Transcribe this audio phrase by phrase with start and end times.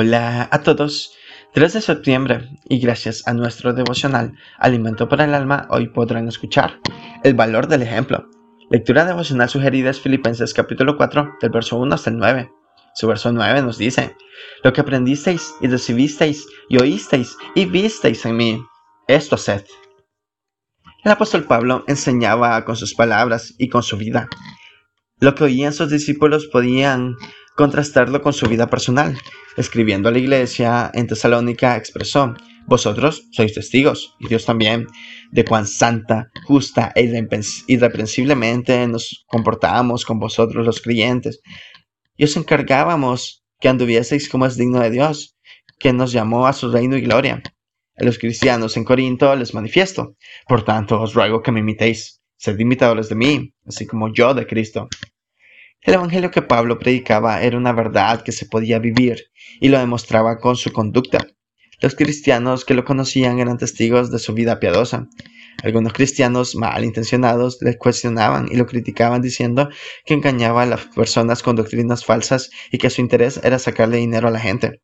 [0.00, 1.12] Hola a todos.
[1.54, 6.78] 3 de septiembre y gracias a nuestro devocional Alimento para el Alma, hoy podrán escuchar
[7.24, 8.30] el valor del ejemplo.
[8.70, 12.48] Lectura devocional sugerida es Filipenses capítulo 4 del verso 1 hasta el 9.
[12.94, 14.14] Su verso 9 nos dice,
[14.62, 18.62] Lo que aprendisteis y recibisteis y oísteis y visteis en mí,
[19.08, 19.64] esto haced.
[21.02, 24.28] El apóstol Pablo enseñaba con sus palabras y con su vida.
[25.18, 27.16] Lo que oían sus discípulos podían
[27.58, 29.18] contrastarlo con su vida personal.
[29.56, 32.34] Escribiendo a la iglesia en Tesalónica expresó,
[32.68, 34.86] vosotros sois testigos, y Dios también,
[35.32, 37.02] de cuán santa, justa e
[37.66, 41.40] irreprensiblemente nos comportamos con vosotros los creyentes.
[42.16, 45.36] Y os encargábamos que anduvieseis como es digno de Dios,
[45.80, 47.42] que nos llamó a su reino y gloria.
[47.96, 50.14] A los cristianos en Corinto les manifiesto.
[50.46, 52.20] Por tanto, os ruego que me imitéis.
[52.36, 54.88] Sed imitadores de mí, así como yo de Cristo.
[55.82, 59.26] El Evangelio que Pablo predicaba era una verdad que se podía vivir
[59.60, 61.26] y lo demostraba con su conducta.
[61.80, 65.06] Los cristianos que lo conocían eran testigos de su vida piadosa.
[65.62, 69.68] Algunos cristianos malintencionados le cuestionaban y lo criticaban diciendo
[70.04, 74.26] que engañaba a las personas con doctrinas falsas y que su interés era sacarle dinero
[74.26, 74.82] a la gente.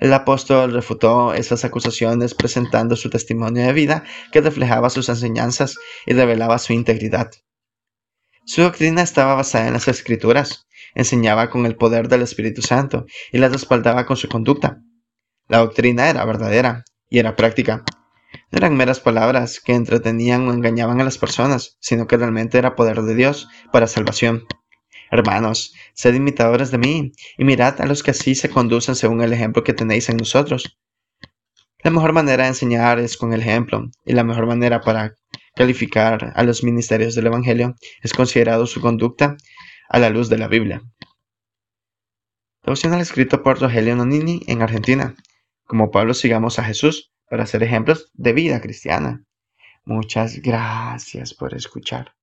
[0.00, 4.02] El apóstol refutó esas acusaciones presentando su testimonio de vida
[4.32, 7.30] que reflejaba sus enseñanzas y revelaba su integridad.
[8.52, 13.38] Su doctrina estaba basada en las escrituras, enseñaba con el poder del Espíritu Santo y
[13.38, 14.82] las respaldaba con su conducta.
[15.46, 17.84] La doctrina era verdadera y era práctica.
[18.50, 22.74] No eran meras palabras que entretenían o engañaban a las personas, sino que realmente era
[22.74, 24.42] poder de Dios para salvación.
[25.12, 29.32] Hermanos, sed imitadores de mí y mirad a los que así se conducen según el
[29.32, 30.76] ejemplo que tenéis en nosotros.
[31.84, 35.14] La mejor manera de enseñar es con el ejemplo, y la mejor manera para
[35.60, 39.36] calificar a los ministerios del Evangelio es considerado su conducta
[39.90, 40.82] a la luz de la Biblia.
[42.62, 45.14] Devocional escrito por Rogelio Nonini en Argentina.
[45.66, 49.22] Como Pablo sigamos a Jesús para ser ejemplos de vida cristiana.
[49.84, 52.14] Muchas gracias por escuchar.